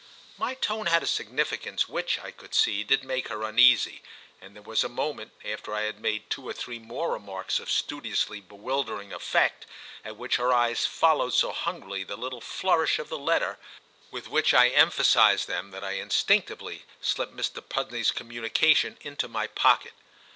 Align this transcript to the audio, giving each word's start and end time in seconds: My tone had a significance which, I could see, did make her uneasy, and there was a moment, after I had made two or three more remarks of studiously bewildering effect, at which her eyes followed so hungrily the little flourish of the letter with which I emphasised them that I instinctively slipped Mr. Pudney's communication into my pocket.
My 0.35 0.55
tone 0.55 0.87
had 0.87 1.03
a 1.03 1.05
significance 1.05 1.87
which, 1.87 2.17
I 2.17 2.31
could 2.31 2.55
see, 2.55 2.83
did 2.83 3.03
make 3.03 3.27
her 3.27 3.43
uneasy, 3.43 4.01
and 4.41 4.55
there 4.55 4.63
was 4.63 4.83
a 4.83 4.89
moment, 4.89 5.31
after 5.45 5.75
I 5.75 5.81
had 5.83 5.99
made 5.99 6.27
two 6.27 6.47
or 6.49 6.53
three 6.53 6.79
more 6.79 7.13
remarks 7.13 7.59
of 7.59 7.69
studiously 7.69 8.41
bewildering 8.41 9.13
effect, 9.13 9.67
at 10.03 10.17
which 10.17 10.37
her 10.37 10.51
eyes 10.51 10.87
followed 10.87 11.35
so 11.35 11.51
hungrily 11.51 12.03
the 12.03 12.17
little 12.17 12.41
flourish 12.41 12.97
of 12.97 13.09
the 13.09 13.19
letter 13.19 13.59
with 14.09 14.27
which 14.27 14.55
I 14.55 14.69
emphasised 14.69 15.47
them 15.47 15.69
that 15.69 15.83
I 15.83 15.91
instinctively 15.91 16.85
slipped 16.99 17.35
Mr. 17.37 17.61
Pudney's 17.61 18.09
communication 18.09 18.97
into 19.01 19.27
my 19.27 19.45
pocket. 19.45 19.93